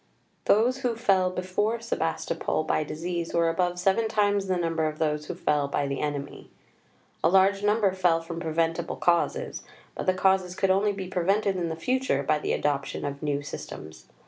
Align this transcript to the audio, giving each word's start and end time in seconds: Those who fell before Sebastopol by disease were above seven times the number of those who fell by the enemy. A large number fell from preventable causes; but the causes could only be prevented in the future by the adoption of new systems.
Those 0.45 0.79
who 0.79 0.95
fell 0.95 1.29
before 1.29 1.79
Sebastopol 1.79 2.63
by 2.63 2.83
disease 2.83 3.35
were 3.35 3.49
above 3.49 3.77
seven 3.77 4.07
times 4.07 4.47
the 4.47 4.57
number 4.57 4.87
of 4.87 4.97
those 4.97 5.27
who 5.27 5.35
fell 5.35 5.67
by 5.67 5.85
the 5.85 5.99
enemy. 6.01 6.49
A 7.23 7.29
large 7.29 7.61
number 7.61 7.93
fell 7.93 8.19
from 8.19 8.39
preventable 8.39 8.95
causes; 8.95 9.61
but 9.93 10.07
the 10.07 10.15
causes 10.15 10.55
could 10.55 10.71
only 10.71 10.91
be 10.91 11.07
prevented 11.07 11.55
in 11.55 11.69
the 11.69 11.75
future 11.75 12.23
by 12.23 12.39
the 12.39 12.51
adoption 12.51 13.05
of 13.05 13.21
new 13.21 13.43
systems. 13.43 14.07